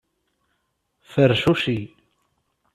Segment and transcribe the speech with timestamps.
[1.11, 1.77] Fercuci.